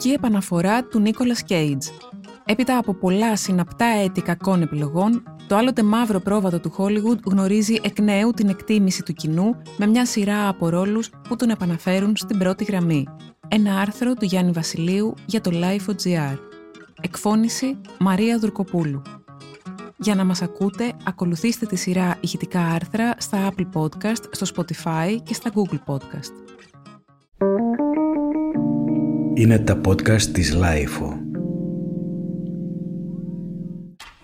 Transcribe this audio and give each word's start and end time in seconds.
τηλεοπτική 0.00 0.26
επαναφορά 0.26 0.84
του 0.84 1.00
Νίκολας 1.00 1.42
Κέιτζ. 1.42 1.86
Έπειτα 2.44 2.78
από 2.78 2.94
πολλά 2.94 3.36
συναπτά 3.36 3.86
έτη 3.86 4.20
κακών 4.20 4.62
επιλογών, 4.62 5.22
το 5.46 5.56
άλλοτε 5.56 5.82
μαύρο 5.82 6.20
πρόβατο 6.20 6.60
του 6.60 6.74
Hollywood 6.76 7.18
γνωρίζει 7.24 7.78
εκ 7.82 8.00
νέου 8.00 8.30
την 8.30 8.48
εκτίμηση 8.48 9.02
του 9.02 9.12
κοινού 9.12 9.56
με 9.76 9.86
μια 9.86 10.06
σειρά 10.06 10.48
από 10.48 10.68
ρόλους 10.68 11.10
που 11.28 11.36
τον 11.36 11.50
επαναφέρουν 11.50 12.16
στην 12.16 12.38
πρώτη 12.38 12.64
γραμμή. 12.64 13.06
Ένα 13.48 13.80
άρθρο 13.80 14.14
του 14.14 14.24
Γιάννη 14.24 14.50
Βασιλείου 14.50 15.14
για 15.26 15.40
το 15.40 15.50
Life.gr. 15.54 16.38
Εκφώνηση 17.00 17.80
Μαρία 17.98 18.38
Δουρκοπούλου. 18.38 19.02
Για 19.96 20.14
να 20.14 20.24
μας 20.24 20.42
ακούτε, 20.42 20.92
ακολουθήστε 21.04 21.66
τη 21.66 21.76
σειρά 21.76 22.16
ηχητικά 22.20 22.60
άρθρα 22.60 23.14
στα 23.18 23.50
Apple 23.50 23.80
Podcast, 23.80 24.22
στο 24.30 24.46
Spotify 24.56 25.16
και 25.22 25.34
στα 25.34 25.50
Google 25.54 25.94
Podcast. 25.94 26.50
Είναι 29.39 29.59
τα 29.59 29.81
podcast 29.87 30.21
της 30.21 30.53
Lifeo. 30.55 31.19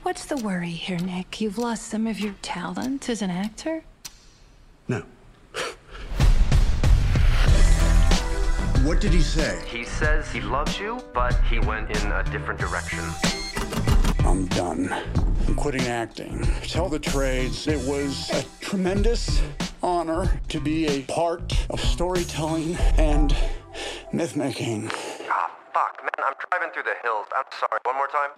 What's 0.03 0.25
the 0.25 0.37
worry 0.47 0.75
here, 0.87 0.99
Nick? 0.99 1.29
You've 1.41 1.57
lost 1.57 1.83
some 1.93 2.05
of 2.07 2.19
your 2.19 2.35
talent 2.41 3.01
as 3.13 3.21
an 3.21 3.31
actor? 3.45 3.75
No. 4.87 4.99
What 8.85 8.97
did 9.03 9.13
he 9.19 9.23
say? 9.37 9.53
He 9.77 9.83
says 9.99 10.21
he 10.37 10.41
loves 10.41 10.79
you, 10.83 10.91
but 11.13 11.33
he 11.49 11.57
went 11.59 11.87
in 11.97 12.03
a 12.11 12.23
different 12.33 12.59
direction. 12.65 13.03
I'm 14.29 14.43
done. 14.47 14.83
I'm 15.47 15.55
quitting 15.55 15.87
acting. 15.87 16.33
Tell 16.75 16.89
the 16.89 16.99
trades, 16.99 17.67
it 17.67 17.81
was 17.93 18.13
a 18.39 18.43
tremendous 18.59 19.41
honor 19.83 20.23
to 20.49 20.59
be 20.59 20.87
a 20.87 21.01
part 21.03 21.47
of 21.69 21.79
storytelling 21.79 22.75
and 22.97 23.35
myth 24.11 24.35
making. 24.35 24.89
Ah, 26.26 26.32
fuck, 26.32 26.50
man, 26.52 26.60
I'm 26.62 26.72
driving 26.72 26.72
through 26.72 26.86
the 26.90 26.96
hills. 27.04 27.26
I'm 27.38 27.48
sorry. 27.60 27.80
One 27.90 27.96
more 28.00 28.10
time. 28.18 28.32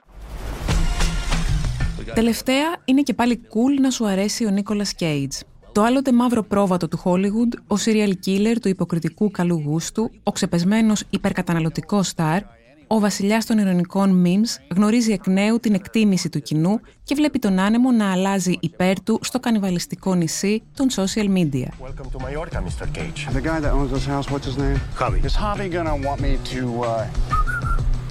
Τελευταία, 2.15 2.77
είναι 2.85 3.03
και 3.03 3.15
πάλι 3.15 3.41
cool 3.49 3.81
να 3.81 3.91
σου 3.91 4.07
αρέσει 4.07 4.47
ο 4.47 4.51
Νίκολας 4.51 4.95
Κέιτς. 4.95 5.45
Το 5.73 5.83
άλλοτε 5.83 6.13
μαύρο 6.13 6.43
πρόβατο 6.43 6.89
του 6.89 7.03
Hollywood, 7.05 7.59
ο 7.67 7.75
serial 7.85 8.13
killer 8.27 8.57
του 8.63 8.69
υποκριτικού 8.69 9.31
καλού 9.31 9.63
γούστου, 9.67 10.11
ο 10.23 10.33
ξεπεσμένος 10.33 11.05
υπερκαταναλωτικός 11.11 12.07
στάρ, 12.07 12.43
ο 12.87 12.99
βασιλιάς 12.99 13.47
των 13.47 13.59
ειρωνικών 13.59 14.25
memes 14.27 14.75
γνωρίζει 14.75 15.13
εκ 15.13 15.27
νέου 15.27 15.61
την 15.61 15.75
εκτίμηση 15.75 16.29
του 16.29 16.41
κοινού 16.41 16.81
και 17.03 17.15
βλέπει 17.15 17.39
τον 17.39 17.59
άνεμο 17.59 17.91
να 17.91 18.13
αλλάζει 18.13 18.57
υπέρ 18.61 19.03
του 19.03 19.19
στο 19.23 19.41
κανιβαλιστικό 19.41 20.15
νησί 20.15 20.63
των 20.75 20.87
social 20.91 21.29
media. 21.39 21.69
Welcome 21.83 22.11
to 22.13 22.19
Mallorca, 22.19 22.61
Mr. 22.61 22.87
Cage. 22.97 23.29
The 23.33 23.41
guy 23.41 23.61
that 23.61 23.73
owns 23.73 23.91
this 23.93 24.07
house, 24.07 24.31
what's 24.31 24.47
his 24.47 24.59
name? 24.59 24.79
Javi. 24.99 25.25
Is 25.25 25.37
Javi 25.37 25.69
gonna 25.77 25.97
want 26.07 26.21
me 26.27 26.33
to, 26.53 26.61
uh, 26.85 27.58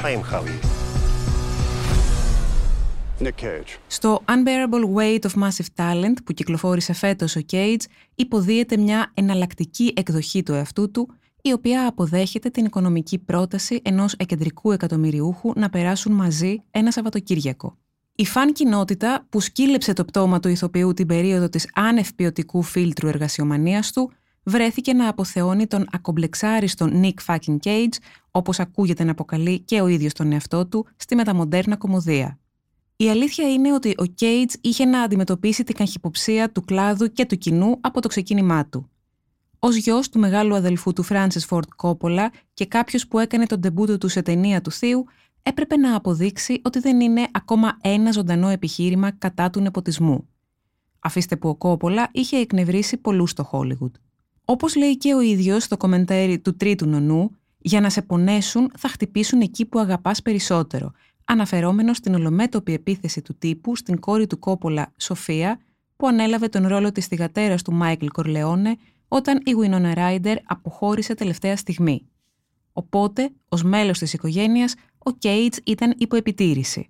I 0.03 0.09
am 0.09 0.21
Javi. 0.31 0.59
Nick 3.19 3.43
Cage? 3.43 3.77
Στο 3.87 4.23
Unbearable 4.27 4.95
Weight 4.95 5.29
of 5.29 5.43
Massive 5.43 5.65
Talent 5.75 6.13
που 6.25 6.33
κυκλοφόρησε 6.33 6.93
φέτος 6.93 7.35
ο 7.35 7.41
Cage 7.51 7.81
υποδίεται 8.15 8.77
μια 8.77 9.11
εναλλακτική 9.13 9.93
εκδοχή 9.95 10.43
του 10.43 10.53
εαυτού 10.53 10.91
του 10.91 11.09
η 11.41 11.51
οποία 11.51 11.87
αποδέχεται 11.87 12.49
την 12.49 12.65
οικονομική 12.65 13.17
πρόταση 13.17 13.81
ενός 13.83 14.13
εκεντρικού 14.13 14.71
εκατομμυριούχου 14.71 15.51
να 15.55 15.69
περάσουν 15.69 16.13
μαζί 16.13 16.63
ένα 16.71 16.91
Σαββατοκύριακο. 16.91 17.77
Η 18.15 18.25
φαν 18.25 18.53
κοινότητα 18.53 19.25
που 19.29 19.39
σκύλεψε 19.39 19.93
το 19.93 20.05
πτώμα 20.05 20.39
του 20.39 20.49
ηθοποιού 20.49 20.93
την 20.93 21.07
περίοδο 21.07 21.49
της 21.49 21.69
άνευ 21.73 22.09
ποιοτικού 22.15 22.61
φίλτρου 22.61 23.07
εργασιομανίας 23.07 23.91
του 23.91 24.11
βρέθηκε 24.47 24.93
να 24.93 25.07
αποθεώνει 25.07 25.67
τον 25.67 25.87
ακομπλεξάριστο 25.91 26.89
Nick 26.91 27.13
fucking 27.25 27.57
Cage, 27.63 27.93
όπως 28.31 28.59
ακούγεται 28.59 29.03
να 29.03 29.11
αποκαλεί 29.11 29.59
και 29.59 29.81
ο 29.81 29.87
ίδιος 29.87 30.13
τον 30.13 30.31
εαυτό 30.31 30.65
του, 30.65 30.87
στη 30.95 31.15
μεταμοντέρνα 31.15 31.75
κομμωδία. 31.75 32.39
Η 32.95 33.09
αλήθεια 33.09 33.51
είναι 33.51 33.73
ότι 33.73 33.89
ο 33.89 34.03
Cage 34.19 34.53
είχε 34.61 34.85
να 34.85 35.01
αντιμετωπίσει 35.01 35.63
την 35.63 35.75
καχυποψία 35.75 36.51
του 36.51 36.61
κλάδου 36.61 37.11
και 37.11 37.25
του 37.25 37.37
κοινού 37.37 37.77
από 37.81 38.01
το 38.01 38.07
ξεκίνημά 38.07 38.65
του. 38.65 38.89
Ω 39.59 39.69
γιος 39.69 40.09
του 40.09 40.19
μεγάλου 40.19 40.55
αδελφού 40.55 40.93
του 40.93 41.05
Francis 41.05 41.47
Ford 41.49 41.67
Coppola 41.81 42.27
και 42.53 42.65
κάποιος 42.65 43.07
που 43.07 43.19
έκανε 43.19 43.45
τον 43.45 43.61
τεμπούτο 43.61 43.97
του 43.97 44.07
σε 44.07 44.21
ταινία 44.21 44.61
του 44.61 44.71
θείου, 44.71 45.05
έπρεπε 45.43 45.77
να 45.77 45.95
αποδείξει 45.95 46.61
ότι 46.63 46.79
δεν 46.79 47.01
είναι 47.01 47.27
ακόμα 47.31 47.77
ένα 47.81 48.11
ζωντανό 48.11 48.49
επιχείρημα 48.49 49.11
κατά 49.11 49.49
του 49.49 49.61
νεποτισμού. 49.61 50.27
Αφήστε 50.99 51.35
που 51.35 51.49
ο 51.49 51.55
Κόπολα 51.55 52.09
είχε 52.11 52.37
εκνευρίσει 52.37 52.97
πολλούς 52.97 53.29
στο 53.29 53.49
Hollywood. 53.51 53.91
Όπως 54.49 54.75
λέει 54.75 54.97
και 54.97 55.13
ο 55.13 55.21
ίδιος 55.21 55.63
στο 55.63 55.77
κομμεντέρι 55.77 56.39
του 56.39 56.55
τρίτου 56.55 56.85
νονού, 56.85 57.31
για 57.57 57.81
να 57.81 57.89
σε 57.89 58.01
πονέσουν 58.01 58.71
θα 58.77 58.87
χτυπήσουν 58.87 59.41
εκεί 59.41 59.65
που 59.65 59.79
αγαπάς 59.79 60.21
περισσότερο, 60.21 60.91
αναφερόμενος 61.25 61.97
στην 61.97 62.15
ολομέτωπη 62.15 62.73
επίθεση 62.73 63.21
του 63.21 63.35
τύπου 63.39 63.75
στην 63.75 63.99
κόρη 63.99 64.27
του 64.27 64.39
Κόπολα, 64.39 64.93
Σοφία, 64.97 65.59
που 65.95 66.07
ανέλαβε 66.07 66.47
τον 66.47 66.67
ρόλο 66.67 66.91
της 66.91 67.05
θυγατέρας 67.05 67.61
του 67.61 67.73
Μάικλ 67.73 68.05
Κορλεόνε 68.05 68.77
όταν 69.07 69.41
η 69.45 69.51
Winona 69.61 69.95
Ryder 69.95 70.35
αποχώρησε 70.45 71.13
τελευταία 71.13 71.57
στιγμή. 71.57 72.07
Οπότε, 72.73 73.29
ως 73.49 73.63
μέλος 73.63 73.99
της 73.99 74.13
οικογένειας, 74.13 74.75
ο 74.97 75.11
Κέιτς 75.11 75.59
ήταν 75.63 75.93
υπό 75.97 76.15
επιτήρηση. 76.15 76.89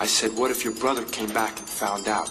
I 0.00 0.06
said, 0.06 0.30
what 0.38 0.48
if 0.54 0.64
your 0.64 0.76
brother 0.82 1.04
came 1.16 1.32
back 1.40 1.52
and 1.60 1.68
found 1.80 2.04
out? 2.16 2.30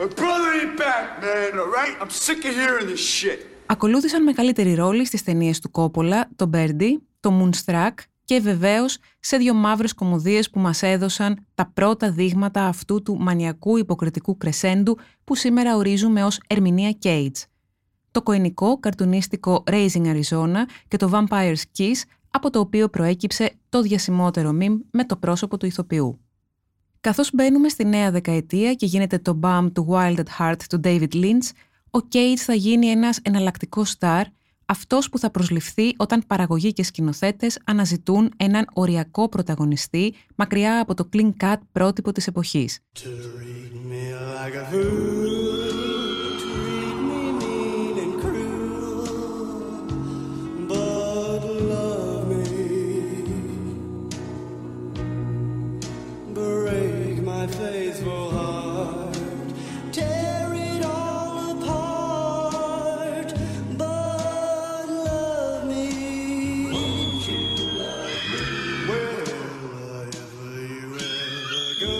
My 0.00 0.08
brother 0.20 0.48
ain't 0.58 0.76
back, 0.86 1.06
man, 1.20 1.52
alright? 1.62 1.94
I'm 2.02 2.12
sick 2.26 2.40
of 2.48 2.54
hearing 2.60 2.86
this 2.92 3.04
shit. 3.18 3.38
Ακολούθησαν 3.66 4.22
μεγαλύτεροι 4.22 4.74
ρόλοι 4.74 5.06
στις 5.06 5.22
ταινίες 5.22 5.60
του 5.60 5.70
Κόπολα, 5.70 6.28
το 6.36 6.50
Birdie, 6.52 6.96
το 7.20 7.30
Moonstruck 7.40 7.92
και 8.24 8.40
βεβαίως 8.40 8.98
σε 9.20 9.36
δύο 9.36 9.54
μαύρες 9.54 9.94
κομμωδίες 9.94 10.50
που 10.50 10.58
μας 10.60 10.82
έδωσαν 10.82 11.46
τα 11.54 11.70
πρώτα 11.74 12.10
δείγματα 12.10 12.64
αυτού 12.64 13.02
του 13.02 13.16
μανιακού 13.20 13.76
υποκριτικού 13.76 14.36
κρεσέντου 14.36 14.98
που 15.24 15.34
σήμερα 15.34 15.76
ορίζουμε 15.76 16.24
ως 16.24 16.40
ερμηνεία 16.46 16.98
Cage. 17.02 17.42
Το 18.10 18.22
κοηνικό 18.22 18.80
καρτουνίστικο 18.80 19.64
Raising 19.70 20.04
Arizona 20.04 20.62
και 20.88 20.96
το 20.96 21.10
Vampire's 21.12 21.62
Kiss 21.78 22.02
από 22.30 22.50
το 22.50 22.58
οποίο 22.58 22.88
προέκυψε 22.88 23.52
το 23.68 23.82
διασημότερο 23.82 24.56
meme 24.60 24.78
με 24.90 25.04
το 25.04 25.16
πρόσωπο 25.16 25.56
του 25.56 25.66
ηθοποιού. 25.66 26.20
Καθώς 27.00 27.30
μπαίνουμε 27.32 27.68
στη 27.68 27.84
νέα 27.84 28.10
δεκαετία 28.10 28.74
και 28.74 28.86
γίνεται 28.86 29.18
το 29.18 29.38
BAM 29.42 29.68
του 29.72 29.86
Wild 29.90 30.16
at 30.16 30.38
Heart 30.38 30.60
του 30.68 30.80
David 30.84 31.12
Lynch, 31.12 31.50
ο 31.90 31.98
Cage 32.12 32.36
θα 32.36 32.54
γίνει 32.54 32.86
ένας 32.86 33.18
εναλλακτικός 33.22 33.88
στάρ, 33.88 34.26
αυτός 34.66 35.08
που 35.08 35.18
θα 35.18 35.30
προσληφθεί 35.30 35.94
όταν 35.96 36.24
παραγωγοί 36.26 36.72
και 36.72 36.82
σκηνοθέτες 36.82 37.58
αναζητούν 37.64 38.32
έναν 38.36 38.66
οριακό 38.72 39.28
πρωταγωνιστή 39.28 40.14
μακριά 40.34 40.80
από 40.80 40.94
το 40.94 41.08
clean 41.12 41.30
cut 41.40 41.56
πρότυπο 41.72 42.12
της 42.12 42.26
εποχής. 42.26 42.80
break 44.52 45.95
faithful 57.96 58.30
heart, 58.30 59.16
tear 59.96 60.48
it 60.68 60.82
all 60.84 61.34
apart, 61.56 63.28
but 63.80 64.86
love 65.08 65.62
me. 65.70 65.86
Won't 66.74 67.22
you 67.28 67.42
love 67.82 68.22
me? 68.32 68.44
Wherever 68.88 70.50
you 70.72 70.88
ever 71.14 71.64
go, 71.82 71.92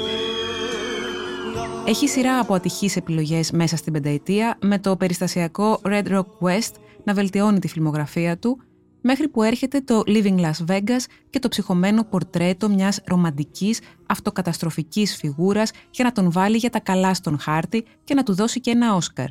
Έχει 1.87 2.09
σειρά 2.09 2.39
από 2.39 2.55
ατυχείς 2.55 2.97
επιλογές 2.97 3.51
μέσα 3.51 3.77
στην 3.77 3.93
πενταετία, 3.93 4.59
με 4.63 4.79
το 4.79 4.97
περιστασιακό 4.97 5.81
Red 5.85 6.07
Rock 6.09 6.27
West 6.41 6.73
να 7.05 7.15
βελτιώνει 7.15 7.59
τη 7.59 7.69
φιλμογραφία 7.69 8.39
του, 8.39 8.59
μέχρι 9.07 9.29
που 9.29 9.43
έρχεται 9.43 9.81
το 9.81 10.03
Living 10.07 10.39
Las 10.41 10.71
Vegas 10.71 11.05
και 11.31 11.39
το 11.39 11.49
ψυχωμένο 11.49 12.05
πορτρέτο 12.05 12.69
μιας 12.69 13.01
ρομαντικής 13.07 13.81
αυτοκαταστροφικής 14.07 15.17
φιγούρας 15.17 15.71
για 15.91 16.05
να 16.05 16.13
τον 16.13 16.33
βάλει 16.33 16.57
για 16.57 16.71
τα 16.71 16.81
καλά 16.81 17.15
στον 17.15 17.39
χάρτη 17.39 17.85
και 18.05 18.15
να 18.15 18.23
του 18.23 18.35
δώσει 18.35 18.61
και 18.61 18.71
ένα 18.71 18.95
Όσκαρ. 18.95 19.29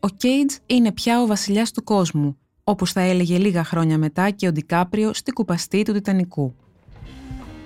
Ο 0.00 0.08
Cage 0.22 0.56
είναι 0.66 0.92
πια 0.92 1.22
ο 1.22 1.26
βασιλιάς 1.26 1.72
του 1.72 1.84
κόσμου, 1.84 2.38
όπως 2.64 2.92
θα 2.92 3.00
έλεγε 3.00 3.38
λίγα 3.38 3.64
χρόνια 3.64 3.98
μετά 3.98 4.30
και 4.30 4.46
ο 4.46 4.52
Ντικάπριο 4.52 5.12
στη 5.14 5.32
κουπαστή 5.32 5.82
του 5.82 5.92
Τιτανικού. 5.92 6.54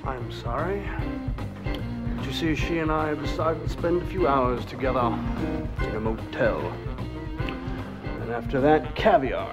I'm 0.05 0.31
sorry. 0.45 0.81
But 2.17 2.25
you 2.27 2.33
see, 2.41 2.53
she 2.65 2.75
and 2.83 2.91
I 2.91 3.05
have 3.11 3.21
decided 3.29 3.61
to 3.67 3.71
spend 3.79 3.97
a 4.05 4.07
few 4.13 4.25
hours 4.33 4.61
together 4.75 5.07
in 5.87 5.93
a 6.01 6.03
motel; 6.09 6.61
And 8.21 8.29
after 8.41 8.59
that, 8.67 8.81
caviar. 9.03 9.49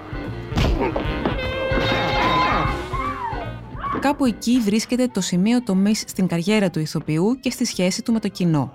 Κάπου 4.00 4.24
εκεί 4.24 4.58
βρίσκεται 4.58 5.06
το 5.06 5.20
σημείο 5.20 5.62
τομής 5.62 6.04
στην 6.06 6.26
καριέρα 6.26 6.70
του 6.70 6.80
ηθοποιού 6.80 7.38
και 7.40 7.50
στη 7.50 7.64
σχέση 7.64 8.02
του 8.02 8.12
με 8.12 8.20
το 8.20 8.28
κοινό. 8.28 8.72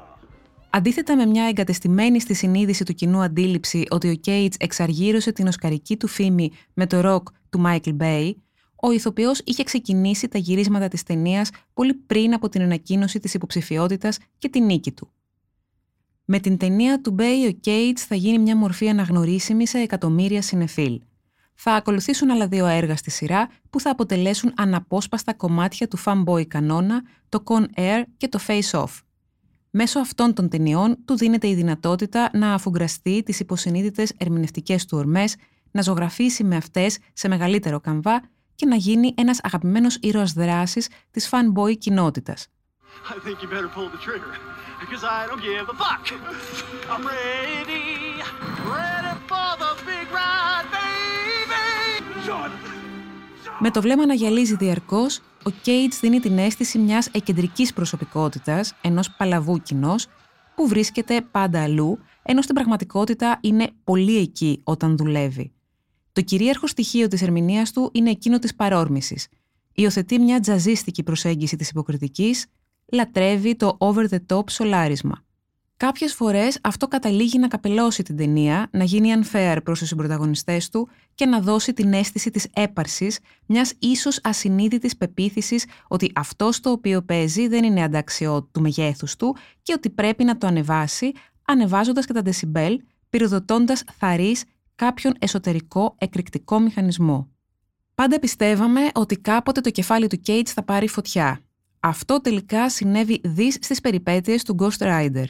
Αντίθετα 0.70 1.16
με 1.16 1.26
μια 1.26 1.48
εγκατεστημένη 1.48 2.20
στη 2.20 2.34
συνείδηση 2.34 2.84
του 2.84 2.94
κοινού 2.94 3.22
αντίληψη 3.22 3.86
ότι 3.90 4.10
ο 4.10 4.16
Κέιτζ 4.16 4.58
εξαργύρωσε 4.60 5.32
την 5.32 5.48
οσκαρική 5.48 5.98
του 5.98 6.08
φήμη 6.08 6.52
με 6.74 6.88
το 6.88 7.02
The 7.02 7.13
Rock 7.13 7.28
του 7.50 7.60
Μάικλ 7.60 7.92
Μπέι, 7.94 8.44
ο 8.76 8.92
ηθοποιός 8.92 9.42
είχε 9.44 9.64
ξεκινήσει 9.64 10.28
τα 10.28 10.38
γυρίσματα 10.38 10.88
της 10.88 11.04
ταινίας 11.04 11.50
πολύ 11.74 11.94
πριν 11.94 12.34
από 12.34 12.50
την 12.50 12.62
ανακοίνωση 12.62 13.20
της 13.20 13.34
υποψηφιότητας 13.34 14.18
και 14.38 14.50
την 14.50 14.66
νίκη 14.66 14.92
του. 14.92 15.10
Με 16.26 16.40
την 16.40 16.58
ταινία 16.58 17.02
του 17.02 17.12
Μπέι 17.12 17.48
ο 17.48 17.52
Κέιτζ 17.52 18.04
θα 18.04 18.16
γίνει 18.16 18.40
μια 18.40 18.56
μορφή 18.56 18.90
αναγνωρίσιμη 18.90 19.68
σε 19.68 19.78
εκατομμύρια 19.78 20.42
σινεφίλ. 20.42 21.02
Θα 21.56 21.74
ακολουθήσουν 21.74 22.32
άλλα 22.32 22.48
δύο 22.48 22.66
έργα 22.66 22.96
στη 22.96 23.12
σειρά 23.12 23.50
που 23.70 23.80
θα 23.80 23.90
αποτελέσουν 23.90 24.54
αναπόσπαστα 24.56 25.34
κομμάτια 25.34 25.88
του 25.88 25.98
fanboy 26.06 26.48
κανόνα, 26.48 27.04
το 27.30 27.44
Con 27.46 27.66
Air 27.76 28.04
και 28.18 28.28
το 28.28 28.40
Face 28.48 28.80
Off. 28.80 29.00
Μέσω 29.70 30.00
αυτών 30.00 30.34
των 30.34 30.50
ταινιών 30.50 30.98
του 31.06 31.18
δίνεται 31.18 31.48
η 31.48 31.56
δυνατότητα 31.56 32.30
να 32.34 32.54
αφουγκραστεί 32.54 33.24
τις 33.24 33.40
υποσυνείδητες 33.40 34.14
ερμηνευτικές 34.18 34.86
του 34.86 34.98
ορμές, 34.98 35.36
να 35.72 35.82
ζωγραφίσει 35.82 36.44
με 36.44 36.56
αυτές 36.56 36.98
σε 37.14 37.28
μεγαλύτερο 37.28 37.80
καμβά 37.80 38.22
και 38.56 38.66
να 38.66 38.76
γίνει 38.76 39.14
ένας 39.18 39.40
αγαπημένος 39.44 39.98
ήρωας 40.02 40.34
δράσης 40.34 40.88
της 41.12 41.30
fanboy 41.32 41.78
κοινότητας. 41.78 42.48
I 43.10 43.28
think 43.28 43.42
you 43.42 43.48
better 43.48 43.70
pull 43.78 43.90
the 43.96 44.02
trigger. 44.08 44.32
Because 44.80 45.04
I 45.04 45.28
don't 45.30 45.42
give 45.50 45.66
a 45.70 45.78
fuck. 45.84 46.04
I'm 46.94 47.04
ready. 47.06 47.84
Ready 48.74 48.95
Με 53.60 53.72
το 53.72 53.82
βλέμμα 53.82 54.06
να 54.06 54.14
γυαλίζει 54.14 54.56
διαρκώς, 54.56 55.22
ο 55.44 55.50
Κέιτς 55.62 56.00
δίνει 56.00 56.20
την 56.20 56.38
αίσθηση 56.38 56.78
μιας 56.78 57.08
εκεντρικής 57.08 57.74
προσωπικότητας, 57.74 58.74
ενός 58.82 59.12
παλαβού 59.12 59.62
κοινός, 59.62 60.08
που 60.56 60.68
βρίσκεται 60.68 61.22
πάντα 61.32 61.64
αλλού, 61.64 62.00
ενώ 62.24 62.42
στην 62.42 62.56
πραγματικότητα 62.56 63.40
είναι 63.42 63.70
πολύ 63.84 64.18
εκεί 64.18 64.62
όταν 64.64 64.98
δουλεύει. 64.98 65.52
Το 66.12 66.22
κυρίαρχο 66.22 66.68
στοιχείο 66.68 67.08
της 67.08 67.22
ερμηνείας 67.22 67.72
του 67.72 67.90
είναι 67.94 68.10
εκείνο 68.10 68.40
της 68.40 68.56
παρόρμησης. 68.56 69.28
Υιοθετεί 69.74 70.20
μια 70.20 70.40
τζαζίστικη 70.40 71.04
προσέγγιση 71.04 71.56
της 71.56 71.70
υποκριτικής, 71.70 72.46
λατρεύει 72.92 73.56
το 73.56 73.78
over-the-top 73.80 74.50
σολάρισμα. 74.50 75.25
Κάποιες 75.78 76.14
φορές 76.14 76.60
αυτό 76.64 76.88
καταλήγει 76.88 77.40
να 77.40 77.48
καπελώσει 77.48 78.04
την 78.04 78.18
ταινία, 78.18 78.68
να 78.72 78.84
γίνει 78.84 79.14
unfair 79.16 79.58
προς 79.64 79.80
τους 79.80 79.88
συμπροταγωνιστές 79.88 80.70
του 80.70 80.90
και 81.16 81.26
να 81.26 81.40
δώσει 81.40 81.74
την 81.74 81.94
αίσθηση 81.94 82.32
της 82.32 82.48
έπαρσης, 82.54 83.20
μιας 83.46 83.74
ίσως 83.80 84.20
ασυνείδητης 84.24 84.98
πεποίθησης 84.98 85.66
ότι 85.88 86.12
αυτός 86.16 86.60
το 86.60 86.72
οποίο 86.72 87.02
παίζει 87.02 87.48
δεν 87.48 87.64
είναι 87.64 87.84
ανταξιό 87.84 88.50
του 88.52 88.62
μεγέθους 88.62 89.16
του 89.16 89.36
και 89.62 89.74
ότι 89.74 89.90
πρέπει 89.90 90.24
να 90.24 90.38
το 90.38 90.48
ανεβάσει, 90.48 91.12
ανεβάζοντας 91.46 92.06
και 92.06 92.14
τα 92.14 92.22
δεσιμπέλ, 92.22 92.82
πυροδοτώντας 93.10 93.84
θαρής 93.98 94.44
κάποιον 94.76 95.14
εσωτερικό 95.20 95.96
εκρηκτικό 95.98 96.60
μηχανισμό. 96.60 97.30
Πάντα 97.96 98.20
πιστεύαμε 98.20 98.82
ότι 98.94 99.18
κάποτε 99.18 99.62
το 99.62 99.70
κεφάλι 99.70 100.08
του 100.08 100.20
Κέιτς 100.20 100.54
θα 100.54 100.64
πάρει 100.64 100.88
φωτιά. 100.88 101.40
Αυτό 101.80 102.22
τελικά 102.22 102.70
συνέβη 102.70 103.22
δις 103.24 103.58
στις 103.62 103.82
περιπέτειες 103.82 104.44
του 104.44 104.56
Ghost 104.60 104.86
Rider. 104.86 105.26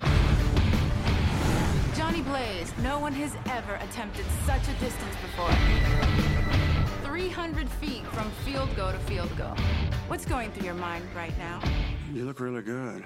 Johnny 2.86 2.94
Blaze, 2.94 2.94
no 2.94 3.00
one 3.00 3.14
has 3.14 3.36
ever 3.50 3.76
attempted 3.76 4.26
such 4.46 4.62
a 4.68 4.74
distance 4.80 5.16
before. 5.22 5.52
300 7.04 7.70
feet 7.70 8.06
from 8.08 8.30
field 8.46 8.76
goal 8.76 8.92
to 8.92 9.00
field 9.00 9.36
goal. 9.38 9.56
What's 10.08 10.26
going 10.26 10.52
through 10.52 10.66
your 10.66 10.76
mind 10.76 11.04
right 11.16 11.38
now? 11.38 11.62
You 12.14 12.26
look 12.26 12.40
really 12.40 12.62
good. 12.62 13.06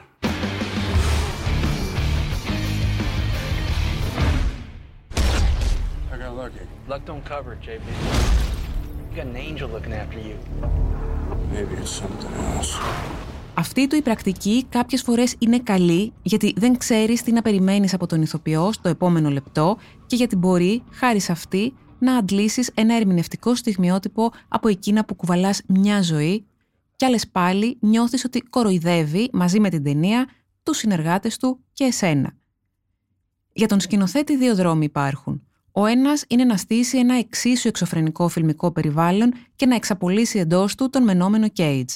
I 6.11 6.17
got 6.17 6.35
lucky. 6.35 6.59
Luck 6.87 7.05
don't 7.05 7.23
cover 7.23 7.53
it, 7.53 7.61
JB. 7.61 7.81
You 9.11 9.15
got 9.15 9.27
an 9.27 9.37
angel 9.37 9.69
looking 9.69 9.93
after 9.93 10.19
you. 10.19 10.37
Maybe 11.51 11.75
it's 11.75 11.91
something 11.91 12.33
else. 12.33 12.77
Αυτή 13.59 13.87
του 13.87 13.95
η 13.95 14.01
πρακτική 14.01 14.65
κάποιες 14.69 15.01
φορές 15.01 15.35
είναι 15.39 15.59
καλή 15.59 16.13
γιατί 16.21 16.53
δεν 16.57 16.77
ξέρεις 16.77 17.23
τι 17.23 17.31
να 17.31 17.41
περιμένεις 17.41 17.93
από 17.93 18.05
τον 18.05 18.21
ηθοποιό 18.21 18.71
στο 18.71 18.89
επόμενο 18.89 19.29
λεπτό 19.29 19.77
και 20.07 20.15
γιατί 20.15 20.35
μπορεί, 20.35 20.83
χάρη 20.91 21.19
σε 21.19 21.31
αυτή, 21.31 21.73
να 21.99 22.15
αντλήσεις 22.17 22.71
ένα 22.73 22.95
ερμηνευτικό 22.95 23.55
στιγμιότυπο 23.55 24.31
από 24.47 24.67
εκείνα 24.67 25.05
που 25.05 25.15
κουβαλάς 25.15 25.61
μια 25.67 26.01
ζωή 26.01 26.45
και 26.95 27.05
άλλες 27.05 27.27
πάλι 27.27 27.77
νιώθεις 27.79 28.25
ότι 28.25 28.39
κοροϊδεύει 28.39 29.29
μαζί 29.33 29.59
με 29.59 29.69
την 29.69 29.83
ταινία 29.83 30.27
τους 30.63 30.77
συνεργάτες 30.77 31.37
του 31.37 31.59
και 31.73 31.83
εσένα. 31.83 32.33
Για 33.53 33.67
τον 33.67 33.79
σκηνοθέτη 33.79 34.37
δύο 34.37 34.55
δρόμοι 34.55 34.85
υπάρχουν. 34.85 35.43
Ο 35.71 35.85
ένας 35.85 36.23
είναι 36.27 36.43
να 36.43 36.57
στήσει 36.57 36.97
ένα 36.97 37.17
εξίσου 37.17 37.67
εξωφρενικό 37.67 38.27
φιλμικό 38.27 38.71
περιβάλλον 38.71 39.33
και 39.55 39.65
να 39.65 39.75
εξαπολύσει 39.75 40.39
εντός 40.39 40.75
του 40.75 40.89
τον 40.89 41.03
μενόμενο 41.03 41.47
Cage. 41.57 41.95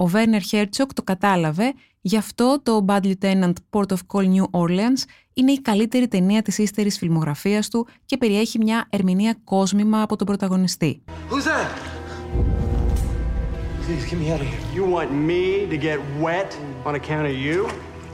Ο 0.00 0.06
Βέρνερ 0.06 0.42
Χέρτσοκ 0.42 0.92
το 0.92 1.02
κατάλαβε, 1.02 1.72
γι' 2.00 2.16
αυτό 2.16 2.60
το 2.62 2.84
Bad 2.88 3.00
Lieutenant 3.00 3.52
Port 3.70 3.86
of 3.86 3.98
Call 4.12 4.24
New 4.24 4.44
Orleans 4.50 5.02
είναι 5.34 5.52
η 5.52 5.60
καλύτερη 5.60 6.08
ταινία 6.08 6.42
της 6.42 6.58
ύστερης 6.58 6.98
φιλμογραφίας 6.98 7.68
του 7.68 7.86
και 8.04 8.16
περιέχει 8.16 8.58
μια 8.58 8.86
ερμηνεία 8.90 9.34
κόσμημα 9.44 10.02
από 10.02 10.16
τον 10.16 10.26
πρωταγωνιστή. 10.26 11.02
Who's 11.30 11.44
that? 11.44 11.68
Please 13.86 14.04
get 14.10 14.18
me 14.22 14.30
out 14.32 14.40
of 14.40 14.46
here. 14.52 14.62
You 14.76 14.84
want 14.96 15.10
me 15.30 15.44
to 15.72 15.76
get 15.88 15.98
wet 16.24 16.50
on 16.86 16.94
account 16.94 17.26
of 17.32 17.36
you? 17.46 17.58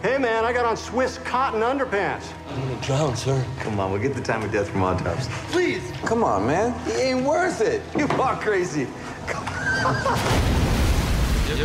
Hey, 0.06 0.16
man, 0.26 0.40
I 0.48 0.52
got 0.58 0.64
on 0.70 0.76
Swiss 0.88 1.12
cotton 1.32 1.62
underpants. 1.72 2.26
I'm 2.50 2.60
gonna 2.62 2.86
drown, 2.88 3.12
sir. 3.24 3.36
Come 3.64 3.74
on, 3.80 3.86
we'll 3.90 4.04
get 4.06 4.14
the 4.20 4.26
time 4.32 4.42
of 4.46 4.50
death 4.56 4.68
from 4.72 4.82
autopsy. 4.88 5.30
Please. 5.54 5.84
Come 6.10 6.22
on, 6.32 6.40
man. 6.52 6.68
He 6.86 6.94
ain't 7.08 7.22
worth 7.32 7.60
it. 7.72 7.80
You 8.00 8.06
are 8.26 8.36
crazy. 8.46 8.84
The 11.56 11.62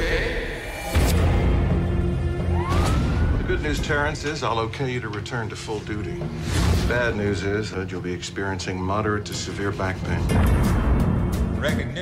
good 3.52 3.62
news, 3.68 3.80
Terrence, 3.92 4.24
is 4.24 4.42
I'll 4.42 4.62
okay 4.68 4.90
you 4.94 5.02
to 5.02 5.10
return 5.20 5.46
to 5.50 5.56
full 5.66 5.82
duty. 5.94 6.18
The 6.82 6.88
bad 6.96 7.12
news 7.18 7.40
is 7.58 7.72
that 7.76 7.86
you'll 7.90 8.08
be 8.12 8.16
experiencing 8.22 8.76
moderate 8.94 9.26
to 9.26 9.34
severe 9.34 9.72
back 9.72 9.96
pain. 10.08 10.24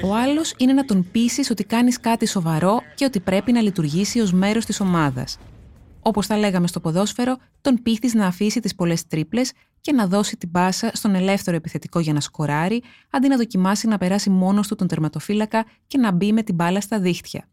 Ο 0.04 0.16
άλλος 0.16 0.54
είναι 0.58 0.74
να 0.74 0.86
τον 0.86 1.08
πείσει 1.12 1.52
ότι 1.52 1.64
κάνεις 1.64 2.00
κάτι 2.00 2.26
σοβαρό 2.28 2.82
και 2.96 3.06
ότι 3.06 3.20
πρέπει 3.20 3.52
να 3.52 3.62
λειτουργήσει 3.62 4.20
ως 4.20 4.34
μέρος 4.34 4.66
της 4.66 4.80
ομάδας. 4.80 5.38
Όπως 6.02 6.28
τα 6.28 6.38
λέγαμε 6.38 6.68
στο 6.68 6.80
ποδόσφαιρο, 6.80 7.38
τον 7.62 7.82
πείθεις 7.84 8.14
να 8.14 8.26
αφήσει 8.26 8.60
τις 8.60 8.76
πολλές 8.76 9.08
τρίπλες 9.08 9.52
και 9.82 9.92
να 9.92 10.08
δώσει 10.08 10.38
την 10.38 10.52
πάσα 10.52 10.92
στον 10.94 11.16
ελεύθερο 11.16 11.58
επιθετικό 11.58 12.00
για 12.00 12.14
να 12.14 12.20
σκοράρει, 12.20 12.84
αντί 13.10 13.28
να 13.28 13.38
δοκιμάσει 13.38 13.88
να 13.88 13.98
περάσει 13.98 14.30
μόνος 14.30 14.68
του 14.68 14.76
τον 14.76 14.88
τερματοφύλακα 14.88 15.66
και 15.88 15.98
να 15.98 16.12
μπει 16.12 16.34
με 16.34 16.44
την 16.44 16.56
μπάλα 16.56 16.82
στα 16.82 17.00
δίχτυα. 17.00 17.48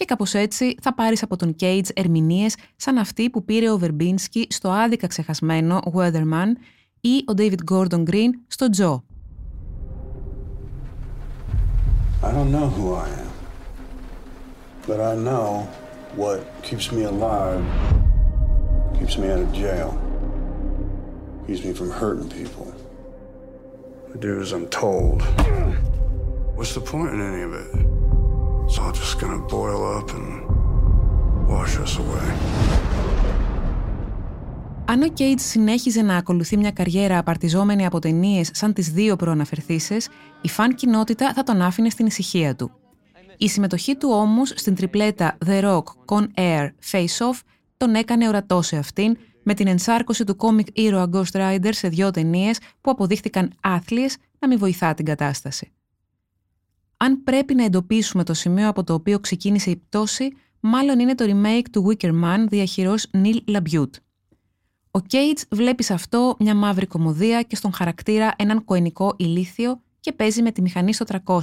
Και 0.00 0.06
κάπως 0.06 0.34
έτσι 0.34 0.74
θα 0.82 0.94
πάρεις 0.94 1.22
από 1.22 1.36
τον 1.36 1.56
Cage 1.60 1.88
ερμηνείες 1.94 2.56
σαν 2.76 2.98
αυτή 2.98 3.30
που 3.30 3.44
πήρε 3.44 3.70
ο 3.70 3.78
Βερμπίνσκι 3.78 4.46
στο 4.50 4.68
άδικα 4.68 5.06
ξεχασμένο 5.06 5.80
Weatherman 5.94 6.52
ή 7.00 7.16
ο 7.16 7.32
David 7.36 7.58
Gordon 7.70 8.04
Green 8.10 8.30
στο 8.46 8.66
Joe. 8.76 8.96
I 12.22 12.32
don't 12.32 12.50
know 12.56 12.68
who 12.76 12.94
I 12.94 13.08
am, 13.24 13.32
but 14.86 15.00
I 15.00 15.14
know 15.28 15.48
what 16.16 16.38
keeps 16.62 16.86
me 16.96 17.02
alive, 17.14 17.64
keeps 18.98 19.14
me 19.20 19.26
out 19.32 19.40
of 19.46 19.50
jail, 19.64 19.90
keeps 21.46 21.62
me 21.66 21.72
from 21.78 21.90
hurting 22.00 22.28
people. 22.40 22.66
I 24.14 24.16
do 24.26 24.32
as 24.44 24.52
I'm 24.56 24.66
told. 24.82 25.18
What's 26.56 26.74
the 26.78 26.84
point 26.92 27.10
in 27.14 27.20
any 27.30 27.42
of 27.48 27.52
it? 27.62 27.89
It's 28.70 28.78
all 28.78 28.92
just 28.92 29.18
gonna 29.20 29.42
boil 29.56 29.82
up 29.98 30.08
and 30.18 30.28
wash 31.48 31.74
us 31.84 31.98
away. 31.98 32.34
Αν 34.84 35.02
ο 35.02 35.08
Κέιτς 35.08 35.44
συνέχιζε 35.44 36.02
να 36.02 36.16
ακολουθεί 36.16 36.56
μια 36.56 36.70
καριέρα 36.70 37.18
απαρτιζόμενη 37.18 37.86
από 37.86 37.98
ταινίες 37.98 38.50
σαν 38.52 38.72
τις 38.72 38.90
δύο 38.90 39.16
προαναφερθήσεις, 39.16 40.08
η 40.40 40.48
φαν 40.48 40.74
κοινότητα 40.74 41.32
θα 41.32 41.42
τον 41.42 41.62
άφηνε 41.62 41.90
στην 41.90 42.06
ησυχία 42.06 42.56
του. 42.56 42.70
Η 43.36 43.48
συμμετοχή 43.48 43.96
του 43.96 44.08
όμως 44.12 44.52
στην 44.56 44.74
τριπλέτα 44.74 45.38
The 45.46 45.62
Rock, 45.62 45.82
Con 46.06 46.26
Air, 46.34 46.68
Face 46.90 47.30
Off 47.30 47.40
τον 47.76 47.94
έκανε 47.94 48.28
ορατό 48.28 48.62
σε 48.62 48.76
αυτήν, 48.76 49.16
με 49.42 49.54
την 49.54 49.66
ενσάρκωση 49.66 50.24
του 50.24 50.36
κόμικ 50.36 50.66
ήρωα 50.72 51.08
Ghost 51.12 51.32
Rider 51.32 51.70
σε 51.70 51.88
δύο 51.88 52.10
ταινίες 52.10 52.58
που 52.80 52.90
αποδείχθηκαν 52.90 53.52
άθλιες 53.60 54.16
να 54.38 54.48
μην 54.48 54.58
βοηθά 54.58 54.94
την 54.94 55.04
κατάσταση. 55.04 55.72
Αν 57.02 57.22
πρέπει 57.22 57.54
να 57.54 57.64
εντοπίσουμε 57.64 58.24
το 58.24 58.34
σημείο 58.34 58.68
από 58.68 58.84
το 58.84 58.94
οποίο 58.94 59.20
ξεκίνησε 59.20 59.70
η 59.70 59.76
πτώση, 59.76 60.32
μάλλον 60.60 60.98
είναι 60.98 61.14
το 61.14 61.24
remake 61.28 61.64
του 61.72 61.86
Wicker 61.88 62.22
Man 62.24 62.44
διά 62.48 62.65
χειρός 62.65 63.06
Neil 63.12 63.56
LaBute. 63.56 63.94
Ο 64.90 64.98
Cage 65.10 65.42
βλέπει 65.50 65.82
σε 65.82 65.92
αυτό 65.92 66.36
μια 66.38 66.54
μαύρη 66.54 66.86
κωμωδία 66.86 67.42
και 67.42 67.56
στον 67.56 67.72
χαρακτήρα 67.72 68.32
έναν 68.36 68.64
κοενικό 68.64 69.14
ηλίθιο 69.16 69.80
και 70.00 70.12
παίζει 70.12 70.42
με 70.42 70.52
τη 70.52 70.62
μηχανή 70.62 70.94
στο 70.94 71.04
300, 71.26 71.40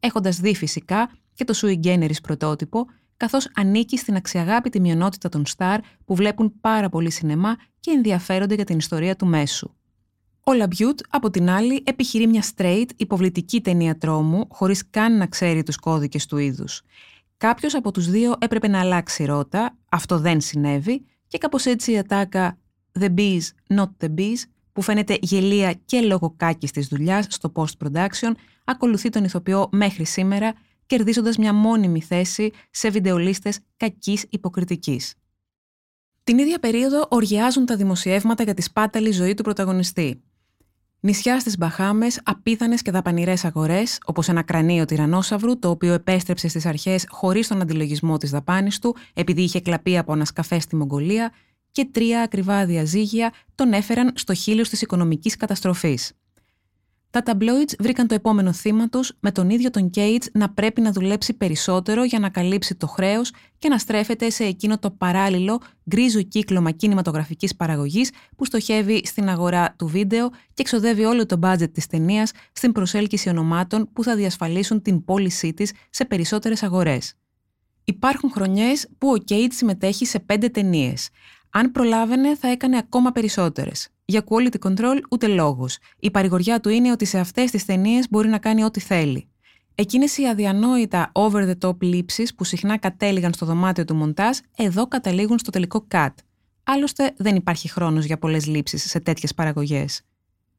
έχοντας 0.00 0.40
δει 0.40 0.54
φυσικά 0.54 1.10
και 1.34 1.44
το 1.44 1.54
sui 1.56 1.84
generis 1.84 2.22
πρωτότυπο, 2.22 2.86
καθώς 3.16 3.48
ανήκει 3.54 3.98
στην 3.98 4.16
αξιαγάπητη 4.16 4.80
μειονότητα 4.80 5.28
των 5.28 5.46
σταρ 5.46 5.80
που 6.04 6.14
βλέπουν 6.14 6.60
πάρα 6.60 6.88
πολύ 6.88 7.10
σινεμά 7.10 7.56
και 7.80 7.90
ενδιαφέρονται 7.90 8.54
για 8.54 8.64
την 8.64 8.78
ιστορία 8.78 9.16
του 9.16 9.26
μέσου. 9.26 9.70
Ο 10.44 10.52
Λαμπιούτ, 10.52 11.00
από 11.08 11.30
την 11.30 11.50
άλλη, 11.50 11.82
επιχειρεί 11.86 12.26
μια 12.26 12.44
straight, 12.56 12.86
υποβλητική 12.96 13.60
ταινία 13.60 13.98
τρόμου, 13.98 14.46
χωρίς 14.50 14.90
καν 14.90 15.16
να 15.16 15.26
ξέρει 15.26 15.62
τους 15.62 15.76
κώδικες 15.76 16.26
του 16.26 16.38
είδους. 16.38 16.82
Κάποιος 17.36 17.74
από 17.74 17.90
τους 17.90 18.10
δύο 18.10 18.34
έπρεπε 18.38 18.68
να 18.68 18.80
αλλάξει 18.80 19.24
ρότα, 19.24 19.76
αυτό 19.88 20.18
δεν 20.18 20.40
συνέβη, 20.40 21.04
και 21.28 21.38
κάπως 21.38 21.64
έτσι 21.66 21.92
η 21.92 21.98
ατάκα 21.98 22.58
«The 23.00 23.14
bees, 23.14 23.40
not 23.68 23.90
the 24.04 24.14
bees» 24.18 24.38
που 24.72 24.82
φαίνεται 24.82 25.18
γελία 25.22 25.72
και 25.72 26.00
λόγω 26.00 26.34
κάκης 26.36 26.70
της 26.70 26.86
δουλειάς 26.86 27.26
στο 27.28 27.52
post-production, 27.54 28.32
ακολουθεί 28.64 29.08
τον 29.08 29.24
ηθοποιό 29.24 29.68
μέχρι 29.72 30.04
σήμερα, 30.04 30.54
κερδίζοντας 30.86 31.36
μια 31.36 31.52
μόνιμη 31.52 32.00
θέση 32.00 32.50
σε 32.70 32.90
βιντεολίστες 32.90 33.58
κακής 33.76 34.26
υποκριτικής. 34.30 35.14
Την 36.24 36.38
ίδια 36.38 36.58
περίοδο 36.58 37.06
οργιάζουν 37.08 37.66
τα 37.66 37.76
δημοσιεύματα 37.76 38.42
για 38.42 38.54
τη 38.54 38.62
σπάταλη 38.62 39.10
ζωή 39.10 39.34
του 39.34 39.42
πρωταγωνιστή. 39.42 40.22
Νησιά 41.04 41.40
στις 41.40 41.58
Μπαχάμες, 41.58 42.20
απίθανες 42.24 42.82
και 42.82 42.90
δαπανηρές 42.90 43.44
αγορές, 43.44 43.98
όπως 44.04 44.28
ένα 44.28 44.42
κρανίο 44.42 44.84
τυρανόσαυρου, 44.84 45.58
το 45.58 45.70
οποίο 45.70 45.92
επέστρεψε 45.92 46.48
στις 46.48 46.66
αρχές 46.66 47.06
χωρίς 47.08 47.48
τον 47.48 47.60
αντιλογισμό 47.60 48.16
της 48.16 48.30
δαπάνης 48.30 48.78
του, 48.78 48.96
επειδή 49.14 49.42
είχε 49.42 49.60
κλαπεί 49.60 49.98
από 49.98 50.12
ένα 50.12 50.24
σκαφέ 50.24 50.58
στη 50.58 50.76
Μογγολία, 50.76 51.32
και 51.72 51.88
τρία 51.92 52.22
ακριβά 52.22 52.66
διαζύγια 52.66 53.32
τον 53.54 53.72
έφεραν 53.72 54.12
στο 54.14 54.34
χείλος 54.34 54.68
της 54.68 54.82
οικονομικής 54.82 55.36
καταστροφής. 55.36 56.12
Τα 57.12 57.22
tabloids 57.24 57.72
βρήκαν 57.78 58.06
το 58.06 58.14
επόμενο 58.14 58.52
θύμα 58.52 58.88
τους 58.88 59.12
με 59.20 59.32
τον 59.32 59.50
ίδιο 59.50 59.70
τον 59.70 59.90
Κέιτς 59.90 60.28
να 60.32 60.50
πρέπει 60.50 60.80
να 60.80 60.92
δουλέψει 60.92 61.34
περισσότερο 61.34 62.04
για 62.04 62.18
να 62.18 62.28
καλύψει 62.28 62.74
το 62.74 62.86
χρέος 62.86 63.32
και 63.58 63.68
να 63.68 63.78
στρέφεται 63.78 64.30
σε 64.30 64.44
εκείνο 64.44 64.78
το 64.78 64.90
παράλληλο 64.90 65.60
γκρίζο 65.90 66.22
κύκλωμα 66.22 66.70
κινηματογραφικής 66.70 67.56
παραγωγής 67.56 68.10
που 68.36 68.44
στοχεύει 68.44 69.02
στην 69.04 69.28
αγορά 69.28 69.74
του 69.78 69.86
βίντεο 69.86 70.30
και 70.30 70.62
εξοδεύει 70.62 71.04
όλο 71.04 71.26
το 71.26 71.36
μπάτζετ 71.36 71.72
της 71.72 71.86
ταινίας 71.86 72.30
στην 72.52 72.72
προσέλκυση 72.72 73.28
ονομάτων 73.28 73.88
που 73.92 74.02
θα 74.02 74.16
διασφαλίσουν 74.16 74.82
την 74.82 75.04
πώλησή 75.04 75.54
της 75.54 75.72
σε 75.90 76.04
περισσότερες 76.04 76.62
αγορές. 76.62 77.14
Υπάρχουν 77.84 78.30
χρονιές 78.30 78.88
που 78.98 79.08
ο 79.08 79.16
Κέιτς 79.16 79.56
συμμετέχει 79.56 80.06
σε 80.06 80.18
πέντε 80.18 80.48
ταινίες. 80.48 81.08
Αν 81.50 81.72
προλάβαινε, 81.72 82.36
θα 82.36 82.48
έκανε 82.48 82.76
ακόμα 82.76 83.12
περισσότερες. 83.12 83.91
Για 84.04 84.24
quality 84.28 84.68
control 84.68 84.98
ούτε 85.10 85.26
λόγος. 85.26 85.78
Η 85.98 86.10
παρηγοριά 86.10 86.60
του 86.60 86.68
είναι 86.68 86.90
ότι 86.90 87.04
σε 87.04 87.18
αυτές 87.18 87.50
τις 87.50 87.64
ταινίες 87.64 88.06
μπορεί 88.10 88.28
να 88.28 88.38
κάνει 88.38 88.64
ό,τι 88.64 88.80
θέλει. 88.80 89.26
Εκείνες 89.74 90.18
οι 90.18 90.28
αδιανόητα 90.28 91.10
over 91.12 91.48
the 91.48 91.68
top 91.68 91.80
λήψεις 91.80 92.34
που 92.34 92.44
συχνά 92.44 92.78
κατέληγαν 92.78 93.32
στο 93.32 93.46
δωμάτιο 93.46 93.84
του 93.84 93.94
μοντάζ, 93.94 94.38
εδώ 94.56 94.86
καταλήγουν 94.86 95.38
στο 95.38 95.50
τελικό 95.50 95.86
cut. 95.90 96.14
Άλλωστε, 96.62 97.12
δεν 97.16 97.36
υπάρχει 97.36 97.68
χρόνος 97.68 98.04
για 98.04 98.18
πολλές 98.18 98.46
λήψεις 98.46 98.90
σε 98.90 99.00
τέτοιες 99.00 99.34
παραγωγές. 99.34 100.00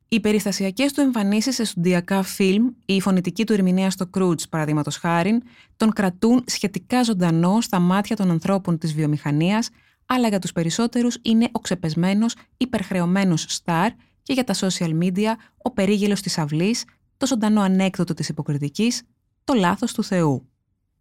Οι 0.08 0.20
περιστασιακές 0.20 0.94
του 0.94 1.02
εμφανίσεις 1.02 1.56
σε 1.56 1.64
στουντιακά 1.64 2.24
φιλμ, 2.24 2.68
η 2.86 3.02
φωνητική 3.02 3.46
του 3.46 3.54
ερμηνεία 3.54 3.90
στο 3.90 4.08
Κρούτ, 4.08 4.42
παραδείγματος 4.50 4.98
χάρη, 4.98 5.42
τον 5.78 5.92
κρατούν 5.94 6.44
σχετικά 6.46 7.04
ζωντανό 7.04 7.62
στα 7.62 7.80
μάτια 7.80 8.16
των 8.16 8.32
ανθρώπων 8.32 8.78
της 8.78 8.94
βιομηχανίας, 8.94 9.70
αλλά 10.06 10.28
για 10.28 10.40
τους 10.40 10.52
περισσότερους 10.52 11.18
είναι 11.22 11.50
ο 11.52 11.60
ξεπεσμένος, 11.60 12.36
υπερχρεωμένος 12.58 13.46
στάρ 13.48 13.92
και 14.24 14.34
για 14.34 14.44
τα 14.44 14.54
social 14.54 15.00
media 15.04 15.32
ο 15.58 15.72
περίγελος 15.72 16.22
της 16.22 16.38
αυλής, 16.38 16.86
το 17.18 17.28
ζωντανό 17.28 17.62
ανέκδοτο 17.62 18.14
της 18.14 18.30
υποκριτικής, 18.30 19.02
το 19.44 19.54
λάθος 19.54 19.94
του 19.94 20.04
Θεού. 20.04 20.48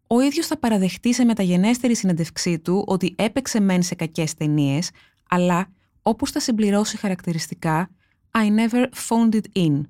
Ο 0.07 0.21
ίδιος 0.21 0.47
θα 0.47 0.59
παραδεχτεί 0.59 1.15
σε 1.15 1.25
μεταγενέστερη 1.25 1.97
συνεντευξή 1.97 2.59
του 2.59 2.85
ότι 2.87 3.15
έπαιξε 3.19 3.61
μεν 3.61 3.83
σε 3.83 3.95
κακές 3.95 4.35
ταινίες, 4.35 4.91
αλλά 5.29 5.69
όπως 6.03 6.31
θα 6.31 6.41
συμπληρώσει 6.41 6.97
χαρακτηριστικά 6.97 7.91
«I 8.31 8.47
never 8.59 8.87
phoned 9.09 9.35
it 9.35 9.67
in». 9.67 9.81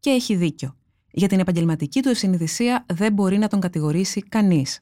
Και 0.00 0.10
έχει 0.10 0.34
δίκιο. 0.34 0.76
Για 1.10 1.28
την 1.28 1.40
επαγγελματική 1.40 2.02
του 2.02 2.08
ευσυνειδησία 2.08 2.84
δεν 2.92 3.12
μπορεί 3.12 3.38
να 3.38 3.48
τον 3.48 3.60
κατηγορήσει 3.60 4.20
κανείς. 4.20 4.80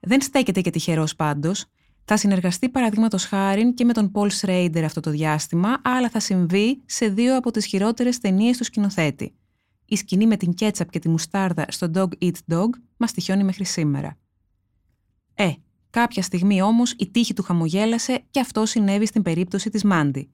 Δεν 0.00 0.20
στέκεται 0.20 0.60
και 0.60 0.70
τυχερός 0.70 1.16
πάντως, 1.16 1.64
θα 2.10 2.16
συνεργαστεί 2.16 2.68
παραδείγματος 2.68 3.24
χάρη 3.24 3.74
και 3.74 3.84
με 3.84 3.92
τον 3.92 4.12
Paul 4.14 4.28
Schrader 4.40 4.82
αυτό 4.84 5.00
το 5.00 5.10
διάστημα, 5.10 5.80
αλλά 5.82 6.08
θα 6.08 6.20
συμβεί 6.20 6.82
σε 6.86 7.08
δύο 7.08 7.36
από 7.36 7.50
τις 7.50 7.66
χειρότερες 7.66 8.18
ταινίες 8.18 8.56
του 8.56 8.64
σκηνοθέτη. 8.64 9.34
Η 9.84 9.96
σκηνή 9.96 10.26
με 10.26 10.36
την 10.36 10.54
κέτσαπ 10.54 10.90
και 10.90 10.98
τη 10.98 11.08
μουστάρδα 11.08 11.66
στο 11.68 11.90
Dog 11.94 12.08
Eat 12.24 12.54
Dog 12.54 12.68
μας 12.96 13.12
τυχιώνει 13.12 13.44
μέχρι 13.44 13.64
σήμερα. 13.64 14.18
Ε, 15.34 15.52
κάποια 15.90 16.22
στιγμή 16.22 16.62
όμως 16.62 16.92
η 16.92 17.10
τύχη 17.10 17.34
του 17.34 17.42
χαμογέλασε 17.42 18.24
και 18.30 18.40
αυτό 18.40 18.66
συνέβη 18.66 19.06
στην 19.06 19.22
περίπτωση 19.22 19.70
της 19.70 19.84
Μάντι. 19.84 20.30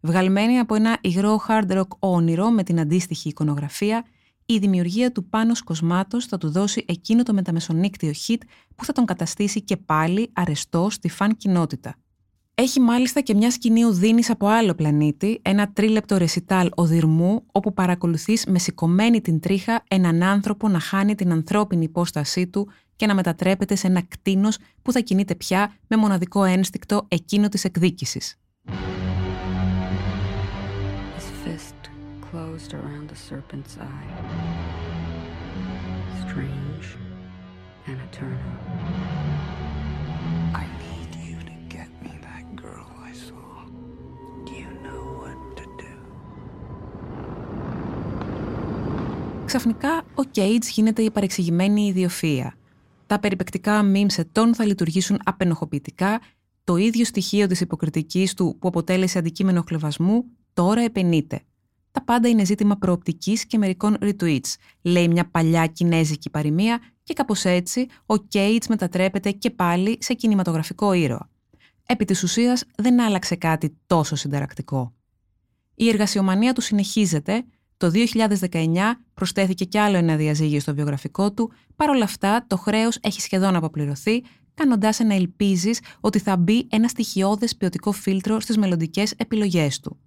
Βγαλμένη 0.00 0.58
από 0.58 0.74
ένα 0.74 0.98
υγρό 1.00 1.40
hard 1.48 1.70
rock 1.70 1.88
όνειρο 1.98 2.50
με 2.50 2.62
την 2.62 2.80
αντίστοιχη 2.80 3.28
εικονογραφία, 3.28 4.04
η 4.50 4.58
δημιουργία 4.58 5.12
του 5.12 5.24
πάνω 5.24 5.52
Κοσμάτος 5.64 6.26
θα 6.26 6.38
του 6.38 6.50
δώσει 6.50 6.84
εκείνο 6.88 7.22
το 7.22 7.32
μεταμεσονύκτιο 7.32 8.12
hit 8.26 8.38
που 8.76 8.84
θα 8.84 8.92
τον 8.92 9.04
καταστήσει 9.04 9.62
και 9.62 9.76
πάλι 9.76 10.30
αρεστό 10.32 10.90
στη 10.90 11.08
φαν 11.08 11.36
κοινότητα. 11.36 11.94
Έχει 12.54 12.80
μάλιστα 12.80 13.20
και 13.20 13.34
μια 13.34 13.50
σκηνή 13.50 13.84
οδύνη 13.84 14.22
από 14.28 14.46
άλλο 14.46 14.74
πλανήτη, 14.74 15.38
ένα 15.42 15.72
τρίλεπτο 15.72 16.16
ρεσιτάλ 16.16 16.68
οδυρμού, 16.74 17.44
όπου 17.52 17.72
παρακολουθείς 17.72 18.46
με 18.46 18.58
σηκωμένη 18.58 19.20
την 19.20 19.40
τρίχα 19.40 19.84
έναν 19.88 20.22
άνθρωπο 20.22 20.68
να 20.68 20.80
χάνει 20.80 21.14
την 21.14 21.32
ανθρώπινη 21.32 21.84
υπόστασή 21.84 22.46
του 22.46 22.68
και 22.96 23.06
να 23.06 23.14
μετατρέπεται 23.14 23.74
σε 23.74 23.86
ένα 23.86 24.02
κτίνος 24.08 24.58
που 24.82 24.92
θα 24.92 25.00
κινείται 25.00 25.34
πια 25.34 25.72
με 25.86 25.96
μοναδικό 25.96 26.44
ένστικτο 26.44 27.04
εκείνο 27.08 27.48
της 27.48 27.64
εκδίκησης. 27.64 28.36
Closed 32.58 32.74
around 32.74 33.06
the 33.12 33.20
serpent's 33.30 33.74
eye. 33.92 34.10
Strange 36.24 36.86
and 37.88 37.98
eternal. 38.08 38.54
I 40.62 40.64
need 40.84 41.10
you 41.28 41.38
to 41.50 41.56
get 41.76 41.88
me 42.04 42.12
that 42.28 42.44
girl 42.62 42.88
I 43.08 43.12
saw. 43.26 43.48
Do 44.46 44.52
you 44.62 44.70
know 44.84 45.02
what 45.22 45.38
to 45.58 45.64
do? 45.82 45.94
Ξαφνικά, 49.46 50.04
ο 50.14 50.22
Cage 50.34 50.64
γίνεται 50.72 51.02
η 51.02 51.10
παρεξηγημένη 51.10 51.86
ιδιοφία. 51.86 52.54
Τα 53.06 53.18
περιπεκτικά 53.18 53.82
memes 53.94 54.12
σε 54.12 54.24
τον 54.24 54.54
θα 54.54 54.64
λειτουργήσουν 54.64 55.20
απενοχοποιητικά, 55.24 56.20
το 56.64 56.76
ίδιο 56.76 57.04
στοιχείο 57.04 57.46
της 57.46 57.60
υποκριτικής 57.60 58.34
του 58.34 58.56
που 58.58 58.68
αποτέλεσε 58.68 59.18
αντικείμενο 59.18 59.64
χλεβασμού 59.66 60.24
τώρα 60.52 60.80
επενείται 60.80 61.42
τα 61.98 62.04
πάντα 62.04 62.28
είναι 62.28 62.44
ζήτημα 62.44 62.76
προοπτικής 62.76 63.46
και 63.46 63.58
μερικών 63.58 63.96
retweets, 64.00 64.54
λέει 64.82 65.08
μια 65.08 65.30
παλιά 65.30 65.66
κινέζικη 65.66 66.30
παροιμία 66.30 66.80
και 67.02 67.12
κάπως 67.12 67.44
έτσι 67.44 67.86
ο 68.06 68.16
Κέιτς 68.16 68.68
μετατρέπεται 68.68 69.30
και 69.30 69.50
πάλι 69.50 69.98
σε 70.00 70.14
κινηματογραφικό 70.14 70.92
ήρωα. 70.92 71.30
Επί 71.86 72.04
της 72.04 72.22
ουσίας 72.22 72.64
δεν 72.76 73.00
άλλαξε 73.00 73.36
κάτι 73.36 73.76
τόσο 73.86 74.16
συνταρακτικό. 74.16 74.94
Η 75.74 75.88
εργασιομανία 75.88 76.52
του 76.52 76.60
συνεχίζεται. 76.60 77.44
Το 77.76 77.90
2019 78.50 78.76
προσθέθηκε 79.14 79.64
κι 79.64 79.78
άλλο 79.78 79.96
ένα 79.96 80.16
διαζύγιο 80.16 80.60
στο 80.60 80.74
βιογραφικό 80.74 81.32
του. 81.32 81.52
Παρ' 81.76 81.90
όλα 81.90 82.04
αυτά, 82.04 82.44
το 82.46 82.56
χρέος 82.56 82.98
έχει 83.00 83.20
σχεδόν 83.20 83.56
αποπληρωθεί, 83.56 84.22
κάνοντάς 84.54 84.98
να 84.98 85.14
ελπίζεις 85.14 85.80
ότι 86.00 86.18
θα 86.18 86.36
μπει 86.36 86.66
ένα 86.70 86.88
στοιχειώδες 86.88 87.56
ποιοτικό 87.56 87.92
φίλτρο 87.92 88.40
στις 88.40 88.56
μελλοντικές 88.56 89.12
επιλογές 89.12 89.80
του. 89.80 89.98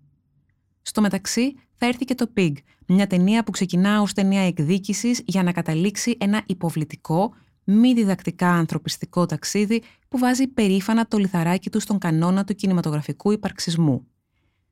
Στο 0.81 1.01
μεταξύ, 1.01 1.53
θα 1.83 1.89
έρθει 1.89 2.05
και 2.05 2.15
το 2.15 2.31
Pig, 2.37 2.51
μια 2.87 3.07
ταινία 3.07 3.43
που 3.43 3.51
ξεκινά 3.51 4.01
ως 4.01 4.13
ταινία 4.13 4.41
εκδίκησης 4.41 5.21
για 5.25 5.43
να 5.43 5.51
καταλήξει 5.51 6.17
ένα 6.19 6.43
υποβλητικό, 6.45 7.33
μη 7.63 7.93
διδακτικά 7.93 8.49
ανθρωπιστικό 8.49 9.25
ταξίδι 9.25 9.81
που 10.07 10.17
βάζει 10.17 10.47
περήφανα 10.47 11.07
το 11.07 11.17
λιθαράκι 11.17 11.69
του 11.69 11.79
στον 11.79 11.97
κανόνα 11.97 12.43
του 12.43 12.55
κινηματογραφικού 12.55 13.31
υπαρξισμού. 13.31 14.07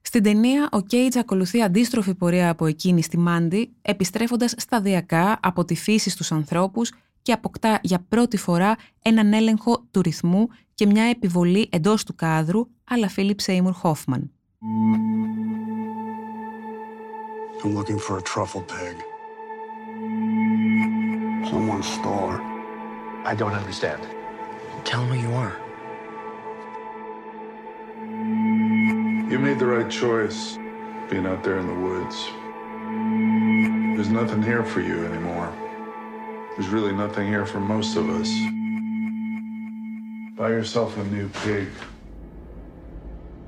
Στην 0.02 0.24
ταινία, 0.24 0.70
ο 0.72 0.82
Κέιτζ 0.82 1.16
ακολουθεί 1.16 1.62
αντίστροφη 1.62 2.16
πορεία 2.16 2.50
από 2.50 2.66
εκείνη 2.66 3.02
στη 3.02 3.18
Μάντι, 3.18 3.74
επιστρέφοντας 3.82 4.54
σταδιακά 4.58 5.40
από 5.42 5.66
τη 5.66 5.76
φύση 5.76 6.10
στους 6.10 6.32
ανθρώπους 6.32 6.94
και 7.22 7.32
αποκτά 7.32 7.80
για 7.84 8.06
πρώτη 8.10 8.38
φορά 8.38 8.76
έναν 9.02 9.34
έλεγχο 9.34 9.88
του 9.92 10.02
ρυθμού 10.02 10.48
και 10.74 10.86
μια 10.86 11.04
επιβολή 11.04 11.68
εντός 11.72 12.04
του 12.04 12.16
κάδρου 12.16 12.68
αλλά 12.84 13.08
Φίλιπ 13.08 13.40
Σέιμουρ 13.40 13.74
Χόφμαν. 13.74 14.32
I'm 17.62 17.76
looking 17.76 18.00
for 18.00 18.18
a 18.18 18.22
truffle 18.22 18.62
pig. 18.62 19.04
Someone 21.50 21.84
stole 21.84 22.30
her. 22.30 22.42
I 23.26 23.36
don't 23.36 23.52
understand. 23.52 24.08
Tell 24.86 25.04
him 25.04 25.10
who 25.10 25.28
you 25.28 25.34
are. 25.36 25.58
You 29.30 29.40
made 29.40 29.60
the 29.60 29.66
right 29.66 29.92
choice 29.92 30.58
being 31.10 31.26
out 31.26 31.44
there 31.44 31.60
in 31.60 31.68
the 31.68 31.74
woods. 31.74 32.30
There's 33.98 34.10
nothing 34.10 34.42
here 34.42 34.64
for 34.64 34.80
you 34.80 35.06
anymore. 35.06 35.54
There's 36.56 36.70
really 36.70 36.94
nothing 36.94 37.28
here 37.28 37.46
for 37.46 37.60
most 37.60 37.98
of 37.98 38.10
us. 38.10 38.30
Buy 40.38 40.50
yourself 40.50 40.98
a 40.98 41.04
new 41.04 41.28
pig. 41.44 41.68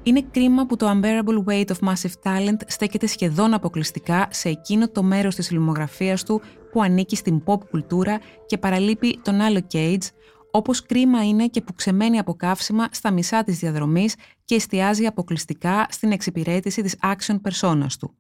Είναι 0.04 0.22
κρίμα 0.32 0.66
που 0.66 0.76
το 0.76 0.90
Unbearable 0.90 1.44
Weight 1.46 1.66
of 1.66 1.90
Massive 1.90 2.14
Talent 2.24 2.58
στέκεται 2.68 3.08
σχεδόν 3.08 3.54
αποκλειστικά 3.54 4.28
σε 4.32 4.50
εκείνο 4.50 4.90
το 4.90 5.04
μέρος 5.04 5.36
της 5.36 5.48
φιλμογραφίας 5.48 6.24
του 6.24 6.42
που 6.72 6.82
ανήκει 6.82 7.16
στην 7.16 7.44
pop 7.46 7.68
κουλτούρα 7.70 8.20
και 8.46 8.58
παραλείπει 8.58 9.20
τον 9.24 9.42
άλλο 9.42 9.62
Cage, 9.74 10.04
όπως 10.52 10.82
κρίμα 10.86 11.28
είναι 11.28 11.48
και 11.48 11.62
που 11.62 11.74
ξεμένει 11.76 12.18
από 12.18 12.34
καύσιμα 12.34 12.88
στα 12.92 13.12
μισά 13.12 13.44
της 13.44 13.60
διαδρομής 13.60 14.16
και 14.46 14.56
εστιάζει 14.56 15.06
αποκλειστικά 15.06 15.86
στην 15.90 16.12
εξυπηρέτηση 16.12 16.82
της 16.82 16.96
action 17.02 17.36
personas 17.42 17.92
του. 18.00 18.16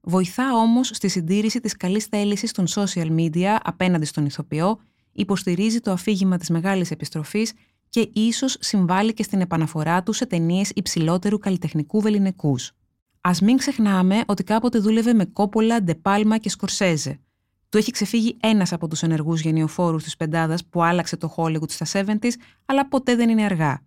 Βοηθά 0.00 0.54
όμως 0.54 0.90
στη 0.92 1.08
συντήρηση 1.08 1.60
της 1.60 1.76
καλής 1.76 2.04
θέλησης 2.04 2.52
των 2.52 2.64
social 2.68 3.16
media 3.18 3.56
απέναντι 3.62 4.04
στον 4.04 4.26
ηθοποιό, 4.26 4.78
υποστηρίζει 5.12 5.80
το 5.80 5.90
αφήγημα 5.90 6.36
της 6.36 6.50
μεγάλης 6.50 6.90
επιστροφής 6.90 7.52
και 7.88 8.10
ίσως 8.12 8.56
συμβάλλει 8.60 9.12
και 9.12 9.22
στην 9.22 9.40
επαναφορά 9.40 10.02
του 10.02 10.12
σε 10.12 10.26
ταινίες 10.26 10.70
υψηλότερου 10.74 11.38
καλλιτεχνικού 11.38 12.00
βεληνικούς. 12.00 12.72
Α 13.20 13.30
μην 13.42 13.56
ξεχνάμε 13.56 14.22
ότι 14.26 14.44
κάποτε 14.44 14.78
δούλευε 14.78 15.12
με 15.14 15.24
Κόπολα, 15.24 15.82
Ντεπάλμα 15.82 16.38
και 16.38 16.48
Σκορσέζε. 16.48 17.20
Του 17.68 17.78
έχει 17.78 17.90
ξεφύγει 17.90 18.36
ένας 18.40 18.72
από 18.72 18.88
τους 18.88 19.02
ενεργούς 19.02 19.40
γενιοφόρους 19.40 20.02
της 20.02 20.16
πεντάδας 20.16 20.64
που 20.64 20.82
άλλαξε 20.82 21.16
το 21.16 21.34
Hollywood 21.36 21.70
στα 21.70 22.04
70s, 22.04 22.30
αλλά 22.64 22.88
ποτέ 22.88 23.16
δεν 23.16 23.28
είναι 23.28 23.44
αργά. 23.44 23.82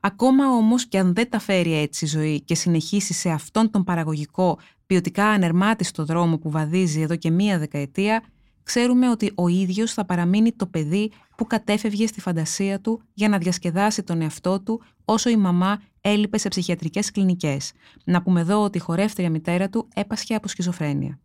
Ακόμα 0.00 0.48
όμως 0.48 0.86
και 0.86 0.98
αν 0.98 1.14
δεν 1.14 1.30
τα 1.30 1.38
φέρει 1.38 1.74
έτσι 1.74 2.04
η 2.04 2.08
ζωή 2.08 2.40
και 2.40 2.54
συνεχίσει 2.54 3.12
σε 3.12 3.30
αυτόν 3.30 3.70
τον 3.70 3.84
παραγωγικό, 3.84 4.58
ποιοτικά 4.86 5.26
ανερμάτιστο 5.26 6.04
δρόμο 6.04 6.38
που 6.38 6.50
βαδίζει 6.50 7.00
εδώ 7.00 7.16
και 7.16 7.30
μία 7.30 7.58
δεκαετία, 7.58 8.22
ξέρουμε 8.68 9.10
ότι 9.10 9.32
ο 9.34 9.48
ίδιος 9.48 9.92
θα 9.92 10.04
παραμείνει 10.04 10.52
το 10.52 10.66
παιδί 10.66 11.10
που 11.36 11.46
κατέφευγε 11.46 12.06
στη 12.06 12.20
φαντασία 12.20 12.80
του 12.80 13.02
για 13.14 13.28
να 13.28 13.38
διασκεδάσει 13.38 14.02
τον 14.02 14.22
εαυτό 14.22 14.60
του 14.60 14.82
όσο 15.04 15.30
η 15.30 15.36
μαμά 15.36 15.82
έλειπε 16.00 16.38
σε 16.38 16.48
ψυχιατρικές 16.48 17.10
κλινικές. 17.10 17.72
Να 18.04 18.22
πούμε 18.22 18.40
εδώ 18.40 18.62
ότι 18.62 18.78
η 18.78 18.80
χορεύτρια 18.80 19.30
μητέρα 19.30 19.68
του 19.68 19.88
έπασχε 19.94 20.34
από 20.34 20.48
σκυζοφρένεια. 20.48 21.18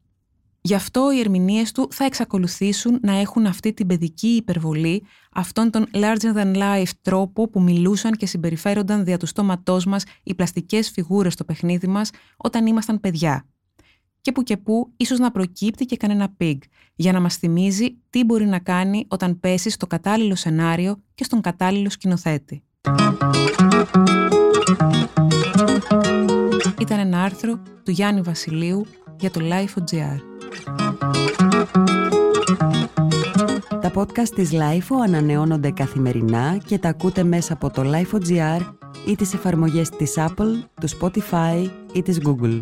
Γι' 0.62 0.73
αυτό 0.73 1.12
οι 1.12 1.19
ερμηνείες 1.19 1.71
του 1.71 1.88
θα 1.91 2.05
εξακολουθήσουν 2.05 3.00
να 3.01 3.13
έχουν 3.19 3.45
αυτή 3.45 3.73
την 3.73 3.88
παιδική 3.88 4.27
υπερβολή, 4.27 5.03
αυτόν 5.33 5.71
τον 5.71 5.85
larger 5.93 6.35
than 6.35 6.55
life 6.55 6.91
τρόπο 7.01 7.50
που 7.50 7.62
μιλούσαν 7.62 8.12
και 8.12 8.25
συμπεριφέρονταν 8.25 9.03
δια 9.03 9.17
του 9.17 9.25
στόματός 9.25 9.85
μας 9.85 10.03
οι 10.23 10.35
πλαστικές 10.35 10.89
φιγούρες 10.89 11.33
στο 11.33 11.43
παιχνίδι 11.43 11.88
μας 11.88 12.09
όταν 12.38 12.65
ήμασταν 12.65 13.00
παιδιά 13.00 13.45
και 14.24 14.32
που 14.32 14.44
και 14.44 14.58
που 14.58 14.94
ίσως 14.98 15.20
να 15.20 15.32
προκύπτει 15.32 15.86
και 15.86 15.98
κανένα 15.98 16.36
pig, 16.39 16.58
για 16.96 17.12
να 17.12 17.20
μας 17.20 17.36
θυμίζει 17.36 17.98
τι 18.10 18.24
μπορεί 18.24 18.46
να 18.46 18.60
κάνει 18.60 19.06
όταν 19.08 19.39
πέσει 19.39 19.70
στο 19.70 19.88
κατάλληλο 19.88 20.36
σενάριο 20.36 21.01
και 21.15 21.24
στον 21.24 21.42
κατάλληλο 21.42 21.89
σκηνοθέτη. 21.89 22.63
Ήταν 26.80 27.00
ένα 27.00 27.24
άρθρο 27.24 27.62
του 27.84 27.92
Γιάννη 27.92 28.22
Βασιλείου 28.22 28.86
για 29.20 29.32
το 29.32 29.42
Life.gr. 29.44 30.18
Τα 33.82 33.92
podcast 33.96 34.30
της 34.36 34.50
Lifeo 34.54 34.97
ανανεώνονται 35.04 35.71
καθημερινά 35.71 36.58
και 36.65 36.78
τα 36.78 36.89
ακούτε 36.89 37.24
μέσα 37.24 37.54
από 37.54 37.69
το 37.69 37.82
Life.gr 37.86 38.74
ή 39.08 39.15
τις 39.15 39.34
εφαρμογές 39.34 39.89
της 39.89 40.13
Apple, 40.17 40.63
του 40.82 40.89
Spotify 41.00 41.69
ή 41.93 42.02
της 42.02 42.19
Google. 42.26 42.62